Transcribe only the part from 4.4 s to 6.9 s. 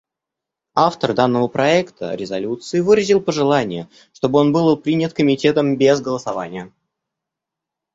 был принят Комитетом без голосования.